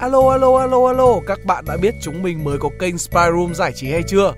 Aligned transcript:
Alo 0.00 0.30
alo 0.30 0.56
alo 0.58 0.86
alo, 0.86 1.20
các 1.26 1.44
bạn 1.44 1.64
đã 1.66 1.76
biết 1.76 1.94
chúng 2.02 2.22
mình 2.22 2.44
mới 2.44 2.58
có 2.58 2.68
kênh 2.78 2.98
Spy 2.98 3.20
Room 3.32 3.54
giải 3.54 3.72
trí 3.74 3.90
hay 3.92 4.02
chưa? 4.02 4.32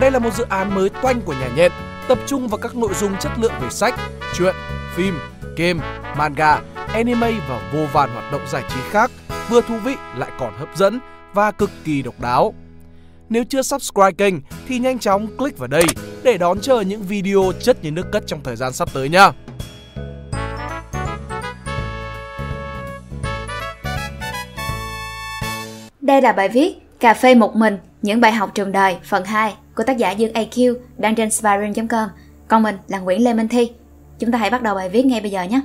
Đây 0.00 0.10
là 0.10 0.18
một 0.18 0.30
dự 0.34 0.44
án 0.48 0.74
mới 0.74 0.88
toanh 1.02 1.20
của 1.20 1.32
nhà 1.32 1.50
nhện, 1.56 1.72
tập 2.08 2.18
trung 2.26 2.48
vào 2.48 2.58
các 2.58 2.76
nội 2.76 2.94
dung 2.94 3.12
chất 3.20 3.32
lượng 3.38 3.52
về 3.62 3.70
sách, 3.70 3.94
truyện, 4.34 4.54
phim, 4.94 5.18
game, 5.56 5.80
manga, 6.16 6.60
anime 6.74 7.32
và 7.48 7.70
vô 7.74 7.86
vàn 7.92 8.10
hoạt 8.10 8.32
động 8.32 8.40
giải 8.48 8.62
trí 8.68 8.80
khác, 8.90 9.10
vừa 9.48 9.60
thú 9.60 9.74
vị 9.84 9.94
lại 10.16 10.30
còn 10.38 10.52
hấp 10.58 10.68
dẫn 10.76 11.00
và 11.34 11.50
cực 11.50 11.70
kỳ 11.84 12.02
độc 12.02 12.20
đáo. 12.20 12.54
Nếu 13.28 13.44
chưa 13.48 13.62
subscribe 13.62 14.12
kênh 14.12 14.34
thì 14.68 14.78
nhanh 14.78 14.98
chóng 14.98 15.36
click 15.36 15.58
vào 15.58 15.68
đây 15.68 15.84
để 16.22 16.38
đón 16.38 16.60
chờ 16.60 16.80
những 16.80 17.02
video 17.02 17.52
chất 17.60 17.84
như 17.84 17.90
nước 17.90 18.06
cất 18.12 18.26
trong 18.26 18.40
thời 18.44 18.56
gian 18.56 18.72
sắp 18.72 18.88
tới 18.92 19.08
nha. 19.08 19.32
Đây 26.10 26.22
là 26.22 26.32
bài 26.32 26.48
viết 26.48 26.74
Cà 27.00 27.14
phê 27.14 27.34
một 27.34 27.56
mình, 27.56 27.78
những 28.02 28.20
bài 28.20 28.32
học 28.32 28.50
trường 28.54 28.72
đời 28.72 28.96
phần 29.04 29.24
2 29.24 29.54
của 29.76 29.82
tác 29.82 29.96
giả 29.96 30.10
Dương 30.10 30.32
AQ 30.32 30.74
đăng 30.98 31.14
trên 31.14 31.30
spiron.com. 31.30 32.08
Còn 32.48 32.62
mình 32.62 32.76
là 32.88 32.98
Nguyễn 32.98 33.24
Lê 33.24 33.34
Minh 33.34 33.48
Thi. 33.48 33.70
Chúng 34.18 34.32
ta 34.32 34.38
hãy 34.38 34.50
bắt 34.50 34.62
đầu 34.62 34.74
bài 34.74 34.88
viết 34.88 35.06
ngay 35.06 35.20
bây 35.20 35.30
giờ 35.30 35.42
nhé. 35.42 35.60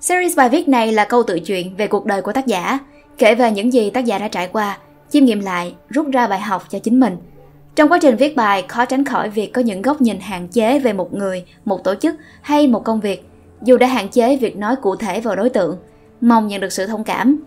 Series 0.00 0.36
bài 0.36 0.48
viết 0.48 0.68
này 0.68 0.92
là 0.92 1.04
câu 1.04 1.22
tự 1.22 1.40
truyện 1.40 1.76
về 1.76 1.86
cuộc 1.86 2.06
đời 2.06 2.22
của 2.22 2.32
tác 2.32 2.46
giả, 2.46 2.78
kể 3.18 3.34
về 3.34 3.50
những 3.50 3.72
gì 3.72 3.90
tác 3.90 4.04
giả 4.04 4.18
đã 4.18 4.28
trải 4.28 4.48
qua, 4.48 4.78
chiêm 5.10 5.24
nghiệm 5.24 5.40
lại, 5.40 5.74
rút 5.88 6.06
ra 6.12 6.26
bài 6.26 6.40
học 6.40 6.64
cho 6.68 6.78
chính 6.78 7.00
mình. 7.00 7.16
Trong 7.76 7.88
quá 7.92 7.98
trình 8.02 8.16
viết 8.16 8.36
bài, 8.36 8.64
khó 8.68 8.84
tránh 8.84 9.04
khỏi 9.04 9.30
việc 9.30 9.52
có 9.52 9.62
những 9.62 9.82
góc 9.82 10.00
nhìn 10.00 10.20
hạn 10.20 10.48
chế 10.48 10.78
về 10.78 10.92
một 10.92 11.14
người, 11.14 11.44
một 11.64 11.84
tổ 11.84 11.94
chức 11.94 12.14
hay 12.42 12.66
một 12.66 12.84
công 12.84 13.00
việc, 13.00 13.28
dù 13.62 13.76
đã 13.76 13.86
hạn 13.86 14.08
chế 14.08 14.36
việc 14.36 14.56
nói 14.56 14.76
cụ 14.76 14.96
thể 14.96 15.20
vào 15.20 15.36
đối 15.36 15.48
tượng. 15.48 15.76
Mong 16.20 16.48
nhận 16.48 16.60
được 16.60 16.72
sự 16.72 16.86
thông 16.86 17.04
cảm. 17.04 17.38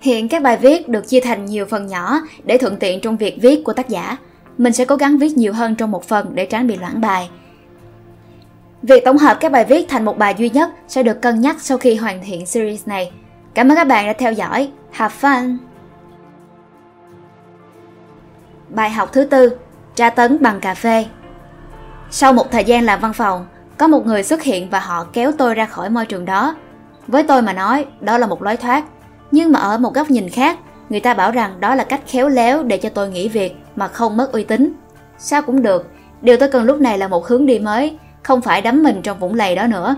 Hiện 0.00 0.28
các 0.28 0.42
bài 0.42 0.56
viết 0.56 0.88
được 0.88 1.08
chia 1.08 1.20
thành 1.20 1.44
nhiều 1.46 1.66
phần 1.66 1.86
nhỏ 1.86 2.20
để 2.44 2.58
thuận 2.58 2.76
tiện 2.76 3.00
trong 3.00 3.16
việc 3.16 3.38
viết 3.42 3.64
của 3.64 3.72
tác 3.72 3.88
giả. 3.88 4.16
Mình 4.58 4.72
sẽ 4.72 4.84
cố 4.84 4.96
gắng 4.96 5.18
viết 5.18 5.36
nhiều 5.36 5.52
hơn 5.52 5.74
trong 5.74 5.90
một 5.90 6.04
phần 6.04 6.30
để 6.34 6.46
tránh 6.46 6.66
bị 6.66 6.76
loãng 6.76 7.00
bài. 7.00 7.30
Việc 8.82 9.04
tổng 9.04 9.18
hợp 9.18 9.36
các 9.40 9.52
bài 9.52 9.64
viết 9.64 9.88
thành 9.88 10.04
một 10.04 10.18
bài 10.18 10.34
duy 10.38 10.50
nhất 10.50 10.70
sẽ 10.88 11.02
được 11.02 11.22
cân 11.22 11.40
nhắc 11.40 11.56
sau 11.60 11.78
khi 11.78 11.94
hoàn 11.94 12.20
thiện 12.24 12.46
series 12.46 12.86
này. 12.86 13.12
Cảm 13.54 13.68
ơn 13.68 13.76
các 13.76 13.86
bạn 13.86 14.06
đã 14.06 14.12
theo 14.12 14.32
dõi. 14.32 14.68
Have 14.90 15.14
fun! 15.20 15.56
Bài 18.74 18.90
học 18.90 19.12
thứ 19.12 19.24
tư, 19.24 19.56
tra 19.94 20.10
tấn 20.10 20.42
bằng 20.42 20.60
cà 20.60 20.74
phê. 20.74 21.06
Sau 22.10 22.32
một 22.32 22.50
thời 22.50 22.64
gian 22.64 22.84
làm 22.84 23.00
văn 23.00 23.12
phòng, 23.12 23.46
có 23.78 23.88
một 23.88 24.06
người 24.06 24.22
xuất 24.22 24.42
hiện 24.42 24.70
và 24.70 24.80
họ 24.80 25.06
kéo 25.12 25.32
tôi 25.38 25.54
ra 25.54 25.66
khỏi 25.66 25.90
môi 25.90 26.06
trường 26.06 26.24
đó. 26.24 26.54
Với 27.06 27.22
tôi 27.22 27.42
mà 27.42 27.52
nói, 27.52 27.86
đó 28.00 28.18
là 28.18 28.26
một 28.26 28.42
lối 28.42 28.56
thoát. 28.56 28.84
Nhưng 29.30 29.52
mà 29.52 29.60
ở 29.60 29.78
một 29.78 29.94
góc 29.94 30.10
nhìn 30.10 30.28
khác, 30.28 30.58
người 30.88 31.00
ta 31.00 31.14
bảo 31.14 31.30
rằng 31.30 31.60
đó 31.60 31.74
là 31.74 31.84
cách 31.84 32.00
khéo 32.06 32.28
léo 32.28 32.62
để 32.62 32.78
cho 32.78 32.88
tôi 32.88 33.10
nghỉ 33.10 33.28
việc 33.28 33.56
mà 33.76 33.88
không 33.88 34.16
mất 34.16 34.32
uy 34.32 34.44
tín. 34.44 34.72
Sao 35.18 35.42
cũng 35.42 35.62
được, 35.62 35.90
điều 36.22 36.36
tôi 36.36 36.48
cần 36.48 36.64
lúc 36.64 36.80
này 36.80 36.98
là 36.98 37.08
một 37.08 37.26
hướng 37.26 37.46
đi 37.46 37.58
mới, 37.58 37.98
không 38.22 38.40
phải 38.40 38.62
đắm 38.62 38.82
mình 38.82 39.02
trong 39.02 39.18
vũng 39.18 39.34
lầy 39.34 39.54
đó 39.54 39.66
nữa. 39.66 39.96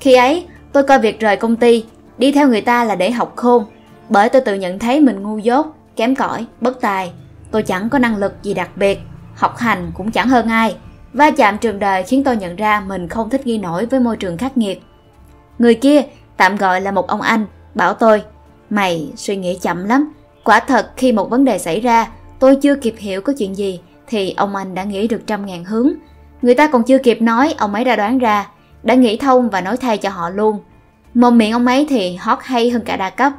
Khi 0.00 0.14
ấy, 0.14 0.46
tôi 0.72 0.82
coi 0.82 0.98
việc 0.98 1.20
rời 1.20 1.36
công 1.36 1.56
ty, 1.56 1.84
đi 2.18 2.32
theo 2.32 2.48
người 2.48 2.60
ta 2.60 2.84
là 2.84 2.94
để 2.94 3.10
học 3.10 3.32
khôn, 3.36 3.64
bởi 4.08 4.28
tôi 4.28 4.42
tự 4.42 4.54
nhận 4.54 4.78
thấy 4.78 5.00
mình 5.00 5.22
ngu 5.22 5.38
dốt, 5.38 5.66
kém 5.96 6.14
cỏi, 6.14 6.46
bất 6.60 6.80
tài. 6.80 7.12
Tôi 7.50 7.62
chẳng 7.62 7.88
có 7.88 7.98
năng 7.98 8.16
lực 8.16 8.42
gì 8.42 8.54
đặc 8.54 8.70
biệt, 8.76 9.00
học 9.34 9.56
hành 9.56 9.90
cũng 9.94 10.10
chẳng 10.10 10.28
hơn 10.28 10.48
ai. 10.48 10.76
Va 11.12 11.30
chạm 11.30 11.58
trường 11.58 11.78
đời 11.78 12.02
khiến 12.02 12.24
tôi 12.24 12.36
nhận 12.36 12.56
ra 12.56 12.80
mình 12.80 13.08
không 13.08 13.30
thích 13.30 13.46
nghi 13.46 13.58
nổi 13.58 13.86
với 13.86 14.00
môi 14.00 14.16
trường 14.16 14.38
khắc 14.38 14.56
nghiệt. 14.56 14.82
Người 15.58 15.74
kia, 15.74 16.02
tạm 16.36 16.56
gọi 16.56 16.80
là 16.80 16.90
một 16.90 17.06
ông 17.06 17.20
anh, 17.20 17.46
bảo 17.74 17.94
tôi, 17.94 18.22
mày 18.70 19.12
suy 19.16 19.36
nghĩ 19.36 19.58
chậm 19.62 19.84
lắm. 19.84 20.12
Quả 20.44 20.60
thật 20.60 20.90
khi 20.96 21.12
một 21.12 21.30
vấn 21.30 21.44
đề 21.44 21.58
xảy 21.58 21.80
ra, 21.80 22.08
tôi 22.38 22.56
chưa 22.56 22.74
kịp 22.74 22.94
hiểu 22.98 23.20
có 23.20 23.32
chuyện 23.38 23.56
gì, 23.56 23.80
thì 24.06 24.34
ông 24.36 24.56
anh 24.56 24.74
đã 24.74 24.84
nghĩ 24.84 25.08
được 25.08 25.26
trăm 25.26 25.46
ngàn 25.46 25.64
hướng, 25.64 25.92
Người 26.42 26.54
ta 26.54 26.68
còn 26.68 26.82
chưa 26.82 26.98
kịp 26.98 27.22
nói, 27.22 27.54
ông 27.58 27.74
ấy 27.74 27.84
đã 27.84 27.96
đoán 27.96 28.18
ra, 28.18 28.48
đã 28.82 28.94
nghĩ 28.94 29.16
thông 29.16 29.50
và 29.50 29.60
nói 29.60 29.76
thay 29.76 29.98
cho 29.98 30.10
họ 30.10 30.30
luôn. 30.30 30.58
Mồm 31.14 31.38
miệng 31.38 31.52
ông 31.52 31.66
ấy 31.66 31.86
thì 31.88 32.16
hót 32.16 32.38
hay 32.42 32.70
hơn 32.70 32.82
cả 32.84 32.96
đa 32.96 33.10
cấp. 33.10 33.32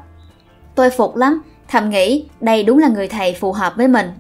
Tôi 0.76 0.90
phục 0.90 1.16
lắm, 1.16 1.42
thầm 1.70 1.90
nghĩ 1.90 2.26
đây 2.42 2.64
đúng 2.64 2.78
là 2.78 2.88
người 2.88 3.08
thầy 3.08 3.34
phù 3.34 3.52
hợp 3.52 3.74
với 3.78 3.88
mình. 3.88 4.12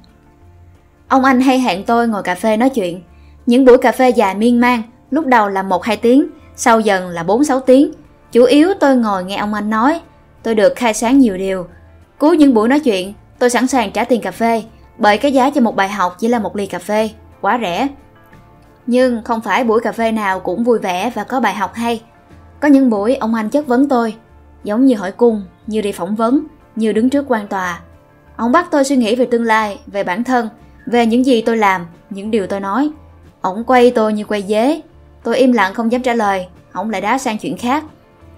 Ông 1.07 1.23
anh 1.23 1.41
hay 1.41 1.59
hẹn 1.59 1.83
tôi 1.85 2.07
ngồi 2.07 2.23
cà 2.23 2.35
phê 2.35 2.57
nói 2.57 2.69
chuyện. 2.69 3.01
Những 3.45 3.65
buổi 3.65 3.77
cà 3.77 3.91
phê 3.91 4.09
dài 4.09 4.35
miên 4.35 4.59
man, 4.59 4.81
lúc 5.11 5.25
đầu 5.25 5.49
là 5.49 5.63
1-2 5.63 5.97
tiếng, 6.01 6.27
sau 6.55 6.79
dần 6.79 7.09
là 7.09 7.23
4-6 7.23 7.59
tiếng. 7.59 7.91
Chủ 8.31 8.43
yếu 8.43 8.73
tôi 8.79 8.95
ngồi 8.95 9.23
nghe 9.23 9.35
ông 9.35 9.53
anh 9.53 9.69
nói, 9.69 10.01
tôi 10.43 10.55
được 10.55 10.73
khai 10.75 10.93
sáng 10.93 11.19
nhiều 11.19 11.37
điều. 11.37 11.67
Cuối 12.17 12.37
những 12.37 12.53
buổi 12.53 12.67
nói 12.67 12.79
chuyện, 12.79 13.13
tôi 13.39 13.49
sẵn 13.49 13.67
sàng 13.67 13.91
trả 13.91 14.03
tiền 14.03 14.21
cà 14.21 14.31
phê, 14.31 14.63
bởi 14.97 15.17
cái 15.17 15.33
giá 15.33 15.49
cho 15.49 15.61
một 15.61 15.75
bài 15.75 15.89
học 15.89 16.16
chỉ 16.19 16.27
là 16.27 16.39
một 16.39 16.55
ly 16.55 16.66
cà 16.66 16.79
phê, 16.79 17.09
quá 17.41 17.59
rẻ. 17.61 17.87
Nhưng 18.85 19.23
không 19.23 19.41
phải 19.41 19.63
buổi 19.63 19.81
cà 19.81 19.91
phê 19.91 20.11
nào 20.11 20.39
cũng 20.39 20.63
vui 20.63 20.79
vẻ 20.79 21.11
và 21.16 21.23
có 21.23 21.39
bài 21.39 21.53
học 21.53 21.73
hay. 21.73 22.01
Có 22.59 22.67
những 22.67 22.89
buổi 22.89 23.16
ông 23.16 23.35
anh 23.35 23.49
chất 23.49 23.67
vấn 23.67 23.89
tôi, 23.89 24.16
giống 24.63 24.85
như 24.85 24.95
hỏi 24.95 25.11
cung, 25.11 25.43
như 25.67 25.81
đi 25.81 25.91
phỏng 25.91 26.16
vấn, 26.16 26.43
như 26.79 26.94
đứng 26.94 27.09
trước 27.09 27.25
quan 27.28 27.47
tòa. 27.47 27.79
Ông 28.35 28.51
bắt 28.51 28.67
tôi 28.72 28.84
suy 28.84 28.95
nghĩ 28.95 29.16
về 29.16 29.25
tương 29.25 29.44
lai, 29.44 29.79
về 29.88 30.03
bản 30.03 30.23
thân, 30.23 30.50
về 30.85 31.06
những 31.06 31.25
gì 31.25 31.41
tôi 31.41 31.57
làm, 31.57 31.85
những 32.09 32.31
điều 32.31 32.47
tôi 32.47 32.59
nói. 32.59 32.91
Ông 33.41 33.63
quay 33.63 33.91
tôi 33.91 34.13
như 34.13 34.23
quay 34.23 34.44
dế. 34.44 34.81
Tôi 35.23 35.38
im 35.38 35.51
lặng 35.51 35.73
không 35.73 35.91
dám 35.91 36.01
trả 36.01 36.13
lời, 36.13 36.47
ông 36.72 36.90
lại 36.90 37.01
đá 37.01 37.17
sang 37.17 37.38
chuyện 37.38 37.57
khác. 37.57 37.84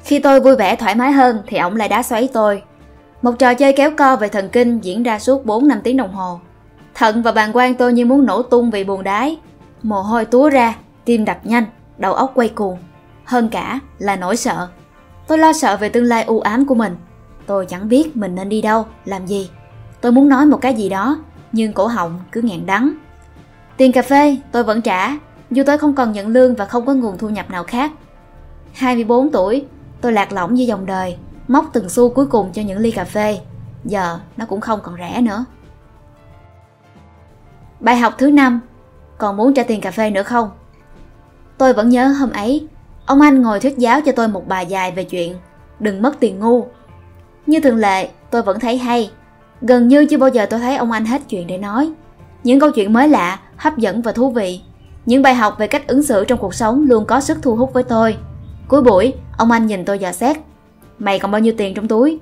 Khi 0.04 0.20
tôi 0.20 0.40
vui 0.40 0.56
vẻ 0.56 0.76
thoải 0.76 0.96
mái 0.96 1.12
hơn 1.12 1.42
thì 1.48 1.58
ông 1.58 1.76
lại 1.76 1.90
đá 1.90 2.04
xoáy 2.04 2.30
tôi. 2.34 2.62
Một 3.22 3.40
trò 3.40 3.54
chơi 3.54 3.74
kéo 3.74 3.92
co 3.98 4.16
về 4.16 4.28
thần 4.28 4.50
kinh 4.50 4.80
diễn 4.80 5.04
ra 5.04 5.20
suốt 5.20 5.46
4 5.46 5.68
năm 5.68 5.82
tiếng 5.84 5.98
đồng 5.98 6.14
hồ. 6.14 6.40
Thận 6.94 7.22
và 7.22 7.32
bàn 7.32 7.50
quan 7.54 7.76
tôi 7.76 7.94
như 7.94 8.06
muốn 8.06 8.26
nổ 8.26 8.42
tung 8.42 8.72
vì 8.72 8.84
buồn 8.84 9.04
đái. 9.04 9.38
Mồ 9.84 10.02
hôi 10.02 10.26
túa 10.26 10.50
ra, 10.50 10.76
tim 11.06 11.26
đập 11.26 11.40
nhanh, 11.44 11.66
đầu 11.98 12.14
óc 12.14 12.32
quay 12.36 12.50
cuồng. 12.50 12.78
Hơn 13.26 13.50
cả 13.50 13.80
là 14.00 14.16
nỗi 14.16 14.38
sợ. 14.38 14.68
Tôi 15.28 15.38
lo 15.38 15.54
sợ 15.54 15.78
về 15.78 15.90
tương 15.90 16.04
lai 16.04 16.24
u 16.24 16.40
ám 16.40 16.66
của 16.66 16.76
mình. 16.76 16.96
Tôi 17.52 17.66
chẳng 17.66 17.90
biết 17.90 18.18
mình 18.18 18.36
nên 18.36 18.50
đi 18.50 18.62
đâu, 18.62 18.86
làm 19.06 19.26
gì. 19.26 19.50
Tôi 20.02 20.12
muốn 20.12 20.30
nói 20.30 20.46
một 20.46 20.58
cái 20.62 20.74
gì 20.74 20.90
đó, 20.90 21.18
nhưng 21.52 21.74
cổ 21.74 21.88
họng 21.88 22.20
cứ 22.32 22.42
nghẹn 22.42 22.66
đắng. 22.66 22.94
Tiền 23.78 23.92
cà 23.92 24.02
phê 24.02 24.38
tôi 24.52 24.64
vẫn 24.64 24.82
trả, 24.82 25.18
dù 25.52 25.64
tôi 25.66 25.78
không 25.78 25.96
còn 25.96 26.12
nhận 26.12 26.28
lương 26.28 26.56
và 26.56 26.66
không 26.66 26.86
có 26.86 26.94
nguồn 26.94 27.18
thu 27.18 27.30
nhập 27.30 27.50
nào 27.50 27.64
khác. 27.64 27.92
24 28.74 29.32
tuổi, 29.32 29.66
tôi 30.02 30.14
lạc 30.14 30.32
lõng 30.32 30.56
với 30.56 30.68
dòng 30.68 30.86
đời, 30.86 31.18
móc 31.48 31.70
từng 31.74 31.90
xu 31.90 32.10
cuối 32.10 32.26
cùng 32.26 32.52
cho 32.54 32.62
những 32.62 32.80
ly 32.80 32.92
cà 32.92 33.04
phê. 33.04 33.40
Giờ 33.84 34.20
nó 34.38 34.46
cũng 34.46 34.62
không 34.62 34.80
còn 34.84 34.96
rẻ 34.98 35.22
nữa. 35.22 35.46
Bài 37.80 37.98
học 37.98 38.14
thứ 38.18 38.32
năm 38.32 38.60
còn 39.18 39.38
muốn 39.38 39.54
trả 39.54 39.64
tiền 39.64 39.82
cà 39.82 39.92
phê 39.92 40.10
nữa 40.10 40.24
không? 40.24 40.50
Tôi 41.58 41.74
vẫn 41.74 41.90
nhớ 41.90 42.08
hôm 42.08 42.32
ấy, 42.32 42.68
ông 43.06 43.22
anh 43.22 43.42
ngồi 43.42 43.60
thuyết 43.60 43.78
giáo 43.78 44.02
cho 44.06 44.12
tôi 44.12 44.28
một 44.28 44.48
bài 44.48 44.66
dài 44.66 44.92
về 44.92 45.04
chuyện 45.04 45.36
đừng 45.80 46.02
mất 46.02 46.20
tiền 46.20 46.40
ngu. 46.40 46.68
Như 47.48 47.60
thường 47.60 47.78
lệ, 47.78 48.10
tôi 48.30 48.42
vẫn 48.42 48.60
thấy 48.60 48.78
hay. 48.78 49.12
Gần 49.62 49.88
như 49.88 50.06
chưa 50.06 50.18
bao 50.18 50.30
giờ 50.30 50.46
tôi 50.46 50.60
thấy 50.60 50.76
ông 50.76 50.92
anh 50.92 51.06
hết 51.06 51.22
chuyện 51.30 51.48
để 51.48 51.58
nói. 51.58 51.92
Những 52.44 52.60
câu 52.60 52.72
chuyện 52.72 52.94
mới 52.94 53.08
lạ, 53.08 53.40
hấp 53.58 53.78
dẫn 53.78 54.02
và 54.02 54.12
thú 54.12 54.32
vị. 54.32 54.62
Những 55.06 55.22
bài 55.22 55.36
học 55.36 55.56
về 55.60 55.68
cách 55.68 55.88
ứng 55.88 56.04
xử 56.04 56.26
trong 56.26 56.40
cuộc 56.40 56.54
sống 56.54 56.86
luôn 56.88 57.06
có 57.06 57.20
sức 57.20 57.38
thu 57.42 57.56
hút 57.56 57.74
với 57.74 57.84
tôi. 57.84 58.18
Cuối 58.68 58.82
buổi, 58.82 59.14
ông 59.38 59.52
anh 59.52 59.66
nhìn 59.66 59.86
tôi 59.86 60.00
dò 60.00 60.12
xét. 60.12 60.38
Mày 61.00 61.20
còn 61.20 61.32
bao 61.32 61.42
nhiêu 61.42 61.54
tiền 61.58 61.74
trong 61.74 61.88
túi? 61.88 62.20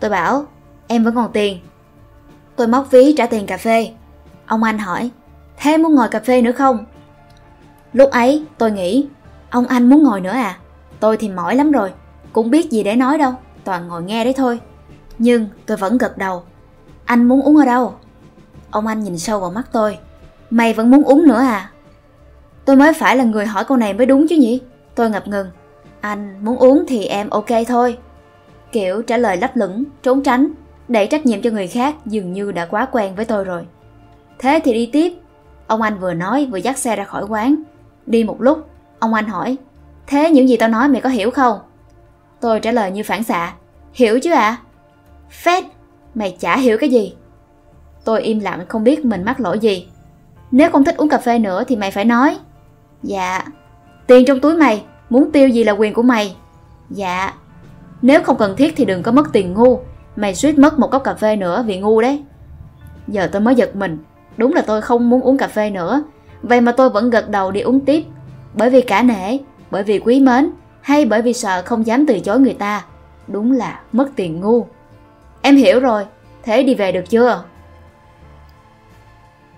Tôi 0.00 0.10
bảo, 0.10 0.46
em 0.86 1.04
vẫn 1.04 1.14
còn 1.14 1.32
tiền. 1.32 1.58
Tôi 2.56 2.66
móc 2.66 2.90
ví 2.90 3.14
trả 3.16 3.26
tiền 3.26 3.46
cà 3.46 3.56
phê. 3.56 3.90
Ông 4.46 4.62
anh 4.62 4.78
hỏi, 4.78 5.10
Thế 5.56 5.76
muốn 5.76 5.94
ngồi 5.94 6.08
cà 6.08 6.20
phê 6.20 6.42
nữa 6.42 6.52
không? 6.52 6.84
Lúc 7.92 8.10
ấy 8.10 8.44
tôi 8.58 8.70
nghĩ 8.70 9.06
Ông 9.50 9.66
anh 9.66 9.88
muốn 9.88 10.02
ngồi 10.02 10.20
nữa 10.20 10.30
à? 10.30 10.58
Tôi 11.00 11.16
thì 11.16 11.28
mỏi 11.28 11.56
lắm 11.56 11.72
rồi 11.72 11.92
Cũng 12.32 12.50
biết 12.50 12.70
gì 12.70 12.82
để 12.82 12.96
nói 12.96 13.18
đâu 13.18 13.32
Toàn 13.68 13.88
ngồi 13.88 14.02
nghe 14.02 14.24
đấy 14.24 14.34
thôi 14.36 14.60
Nhưng 15.18 15.46
tôi 15.66 15.76
vẫn 15.76 15.98
gật 15.98 16.18
đầu 16.18 16.42
Anh 17.04 17.28
muốn 17.28 17.42
uống 17.42 17.56
ở 17.56 17.64
đâu? 17.64 17.94
Ông 18.70 18.86
anh 18.86 19.02
nhìn 19.04 19.18
sâu 19.18 19.40
vào 19.40 19.50
mắt 19.50 19.68
tôi 19.72 19.98
Mày 20.50 20.74
vẫn 20.74 20.90
muốn 20.90 21.02
uống 21.04 21.26
nữa 21.26 21.38
à? 21.38 21.70
Tôi 22.64 22.76
mới 22.76 22.92
phải 22.92 23.16
là 23.16 23.24
người 23.24 23.46
hỏi 23.46 23.64
câu 23.64 23.76
này 23.76 23.94
mới 23.94 24.06
đúng 24.06 24.28
chứ 24.28 24.36
nhỉ? 24.36 24.60
Tôi 24.94 25.10
ngập 25.10 25.28
ngừng 25.28 25.46
Anh 26.00 26.44
muốn 26.44 26.56
uống 26.56 26.84
thì 26.88 27.04
em 27.04 27.30
ok 27.30 27.46
thôi 27.68 27.98
Kiểu 28.72 29.02
trả 29.02 29.16
lời 29.16 29.36
lấp 29.36 29.56
lửng, 29.56 29.84
trốn 30.02 30.22
tránh 30.22 30.48
Đẩy 30.88 31.06
trách 31.06 31.26
nhiệm 31.26 31.42
cho 31.42 31.50
người 31.50 31.66
khác 31.66 31.94
dường 32.06 32.32
như 32.32 32.52
đã 32.52 32.66
quá 32.66 32.86
quen 32.92 33.14
với 33.14 33.24
tôi 33.24 33.44
rồi 33.44 33.66
Thế 34.38 34.60
thì 34.64 34.72
đi 34.72 34.90
tiếp 34.92 35.12
Ông 35.66 35.82
anh 35.82 35.98
vừa 35.98 36.14
nói 36.14 36.48
vừa 36.50 36.58
dắt 36.58 36.78
xe 36.78 36.96
ra 36.96 37.04
khỏi 37.04 37.24
quán. 37.28 37.62
Đi 38.06 38.24
một 38.24 38.42
lúc, 38.42 38.68
ông 38.98 39.14
anh 39.14 39.26
hỏi, 39.26 39.56
thế 40.06 40.30
những 40.30 40.48
gì 40.48 40.56
tao 40.56 40.68
nói 40.68 40.88
mày 40.88 41.00
có 41.00 41.08
hiểu 41.08 41.30
không? 41.30 41.58
Tôi 42.40 42.60
trả 42.60 42.72
lời 42.72 42.90
như 42.90 43.02
phản 43.02 43.22
xạ, 43.22 43.54
hiểu 43.92 44.20
chứ 44.20 44.32
ạ? 44.32 44.40
À? 44.40 44.56
Phết, 45.30 45.64
mày 46.14 46.36
chả 46.40 46.56
hiểu 46.56 46.78
cái 46.80 46.90
gì. 46.90 47.14
Tôi 48.04 48.22
im 48.22 48.40
lặng 48.40 48.64
không 48.68 48.84
biết 48.84 49.04
mình 49.04 49.24
mắc 49.24 49.40
lỗi 49.40 49.58
gì. 49.58 49.88
Nếu 50.50 50.70
không 50.70 50.84
thích 50.84 50.96
uống 50.96 51.08
cà 51.08 51.18
phê 51.18 51.38
nữa 51.38 51.64
thì 51.68 51.76
mày 51.76 51.90
phải 51.90 52.04
nói. 52.04 52.38
Dạ. 53.02 53.42
Tiền 54.06 54.24
trong 54.26 54.40
túi 54.40 54.56
mày, 54.56 54.84
muốn 55.10 55.32
tiêu 55.32 55.48
gì 55.48 55.64
là 55.64 55.72
quyền 55.72 55.94
của 55.94 56.02
mày. 56.02 56.36
Dạ. 56.90 57.34
Nếu 58.02 58.22
không 58.22 58.36
cần 58.36 58.56
thiết 58.56 58.74
thì 58.76 58.84
đừng 58.84 59.02
có 59.02 59.12
mất 59.12 59.32
tiền 59.32 59.54
ngu. 59.54 59.80
Mày 60.16 60.34
suýt 60.34 60.58
mất 60.58 60.78
một 60.78 60.90
cốc 60.90 61.04
cà 61.04 61.14
phê 61.14 61.36
nữa 61.36 61.64
vì 61.66 61.78
ngu 61.78 62.00
đấy. 62.00 62.22
Giờ 63.08 63.28
tôi 63.32 63.40
mới 63.40 63.54
giật 63.54 63.76
mình. 63.76 63.98
Đúng 64.36 64.54
là 64.54 64.62
tôi 64.62 64.82
không 64.82 65.10
muốn 65.10 65.20
uống 65.20 65.38
cà 65.38 65.48
phê 65.48 65.70
nữa. 65.70 66.02
Vậy 66.42 66.60
mà 66.60 66.72
tôi 66.72 66.90
vẫn 66.90 67.10
gật 67.10 67.28
đầu 67.28 67.50
đi 67.50 67.60
uống 67.60 67.80
tiếp. 67.80 68.04
Bởi 68.54 68.70
vì 68.70 68.80
cả 68.80 69.02
nể, 69.02 69.38
bởi 69.70 69.82
vì 69.82 69.98
quý 69.98 70.20
mến, 70.20 70.50
hay 70.88 71.04
bởi 71.04 71.22
vì 71.22 71.32
sợ 71.32 71.62
không 71.64 71.86
dám 71.86 72.06
từ 72.06 72.20
chối 72.20 72.40
người 72.40 72.54
ta. 72.54 72.84
Đúng 73.26 73.52
là 73.52 73.80
mất 73.92 74.08
tiền 74.16 74.40
ngu. 74.40 74.66
Em 75.42 75.56
hiểu 75.56 75.80
rồi, 75.80 76.06
thế 76.42 76.62
đi 76.62 76.74
về 76.74 76.92
được 76.92 77.04
chưa? 77.08 77.44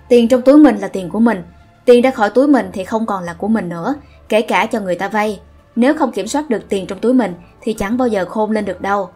Tiền 0.08 0.28
trong 0.28 0.42
túi 0.42 0.58
mình 0.58 0.76
là 0.76 0.88
tiền 0.88 1.10
của 1.10 1.20
mình, 1.20 1.42
tiền 1.84 2.02
ra 2.02 2.10
khỏi 2.10 2.30
túi 2.30 2.48
mình 2.48 2.70
thì 2.72 2.84
không 2.84 3.06
còn 3.06 3.24
là 3.24 3.34
của 3.34 3.48
mình 3.48 3.68
nữa, 3.68 3.94
kể 4.28 4.42
cả 4.42 4.66
cho 4.66 4.80
người 4.80 4.94
ta 4.94 5.08
vay. 5.08 5.40
Nếu 5.76 5.94
không 5.94 6.12
kiểm 6.12 6.26
soát 6.26 6.50
được 6.50 6.68
tiền 6.68 6.86
trong 6.86 6.98
túi 6.98 7.12
mình 7.12 7.34
thì 7.60 7.72
chẳng 7.72 7.96
bao 7.96 8.08
giờ 8.08 8.24
khôn 8.24 8.50
lên 8.50 8.64
được 8.64 8.80
đâu. 8.80 9.10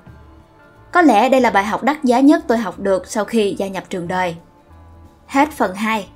Có 0.93 1.02
lẽ 1.02 1.28
đây 1.28 1.40
là 1.40 1.50
bài 1.50 1.64
học 1.64 1.82
đắt 1.82 2.05
giá 2.05 2.20
nhất 2.20 2.44
tôi 2.46 2.58
học 2.58 2.78
được 2.78 3.06
sau 3.06 3.25
khi 3.25 3.55
gia 3.58 3.69
nhập 3.69 3.84
trường 3.88 4.08
đời. 4.08 4.37
Hết 5.26 5.49
phần 5.52 5.75
2 5.75 6.08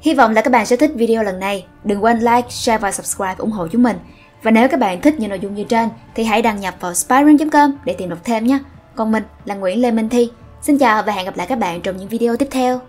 Hy 0.00 0.14
vọng 0.14 0.34
là 0.34 0.42
các 0.42 0.50
bạn 0.50 0.66
sẽ 0.66 0.76
thích 0.76 0.90
video 0.94 1.22
lần 1.22 1.40
này. 1.40 1.66
Đừng 1.84 2.04
quên 2.04 2.18
like, 2.18 2.48
share 2.50 2.78
và 2.78 2.92
subscribe 2.92 3.34
ủng 3.38 3.50
hộ 3.50 3.68
chúng 3.68 3.82
mình. 3.82 3.96
Và 4.44 4.50
nếu 4.50 4.68
các 4.68 4.80
bạn 4.80 5.00
thích 5.00 5.14
những 5.18 5.30
nội 5.30 5.40
dung 5.40 5.54
như 5.54 5.64
trên, 5.64 5.88
thì 6.14 6.24
hãy 6.24 6.42
đăng 6.42 6.60
nhập 6.60 6.74
vào 6.80 6.94
spyroom.com 6.94 7.72
để 7.84 7.94
tìm 7.98 8.08
đọc 8.08 8.18
thêm 8.24 8.46
nhé. 8.46 8.58
Còn 8.94 9.12
mình 9.12 9.22
là 9.44 9.54
Nguyễn 9.54 9.82
Lê 9.82 9.90
Minh 9.90 10.08
Thi. 10.08 10.30
Xin 10.62 10.78
chào 10.78 11.02
và 11.02 11.12
hẹn 11.12 11.24
gặp 11.24 11.36
lại 11.36 11.46
các 11.46 11.58
bạn 11.58 11.80
trong 11.80 11.96
những 11.96 12.08
video 12.08 12.36
tiếp 12.36 12.48
theo. 12.50 12.80